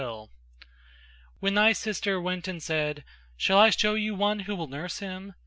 P: 0.01 0.07
When 1.41 1.53
thy 1.53 1.73
sister 1.73 2.19
went 2.19 2.47
and 2.47 2.63
said: 2.63 3.03
Shall 3.37 3.59
I 3.59 3.69
show 3.69 3.93
you 3.93 4.15
one 4.15 4.39
who 4.39 4.55
will 4.55 4.65
nurse 4.65 4.97
him? 4.97 5.35